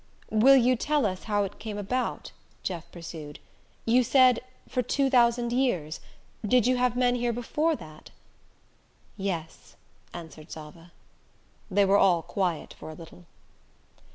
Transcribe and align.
"Will 0.31 0.55
you 0.55 0.75
tell 0.75 1.05
us 1.05 1.25
how 1.25 1.43
it 1.43 1.59
came 1.59 1.77
about?" 1.77 2.31
Jeff 2.63 2.91
pursued. 2.91 3.37
"You 3.85 4.01
said 4.03 4.39
'for 4.67 4.81
two 4.81 5.11
thousand 5.11 5.53
years' 5.53 5.99
did 6.43 6.65
you 6.65 6.77
have 6.77 6.95
men 6.97 7.13
here 7.13 7.31
before 7.31 7.75
that?" 7.75 8.09
"Yes," 9.15 9.75
answered 10.11 10.49
Zava. 10.51 10.91
They 11.69 11.85
were 11.85 11.97
all 11.99 12.23
quiet 12.23 12.73
for 12.79 12.89
a 12.89 12.95
little. 12.95 13.25